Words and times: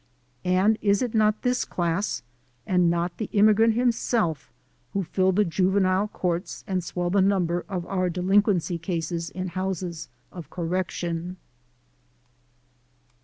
And 0.49 0.79
is 0.81 1.03
it 1.03 1.13
not 1.13 1.43
this 1.43 1.63
class, 1.63 2.23
and 2.65 2.89
not 2.89 3.17
the 3.19 3.29
immigrant 3.33 3.75
himself, 3.75 4.51
who 4.93 5.03
fill 5.03 5.31
the 5.31 5.45
juvenile 5.45 6.07
courts 6.07 6.63
and 6.65 6.83
swell 6.83 7.11
the 7.11 7.21
number 7.21 7.65
of 7.69 7.85
our 7.85 8.09
delin 8.09 8.41
quency 8.41 8.81
cases 8.81 9.29
in 9.29 9.49
houses 9.49 10.09
of 10.31 10.49
correction? 10.49 11.37